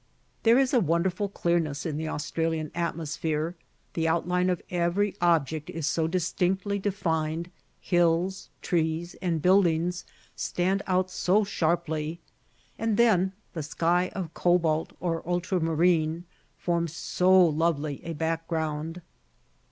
There 0.41 0.57
is 0.57 0.73
a 0.73 0.79
wonderful 0.79 1.29
clearness 1.29 1.85
in 1.85 1.95
the 1.95 2.07
Australian 2.09 2.71
atmosphere, 2.73 3.55
the 3.93 4.07
outline 4.07 4.49
of 4.49 4.59
every 4.71 5.15
object 5.21 5.69
is 5.69 5.85
so 5.85 6.07
distinctly 6.07 6.79
defined; 6.79 7.51
hills, 7.79 8.49
trees, 8.63 9.13
and 9.21 9.43
buildings 9.43 10.03
stand 10.35 10.81
out 10.87 11.11
so 11.11 11.43
sharply; 11.43 12.19
and 12.79 12.97
then 12.97 13.33
the 13.53 13.61
sky 13.61 14.09
of 14.15 14.33
cobalt, 14.33 14.93
or 14.99 15.21
ultramarine, 15.29 16.23
forms 16.57 16.93
so 16.95 17.39
lovely 17.39 18.03
a 18.03 18.13
background. 18.13 19.03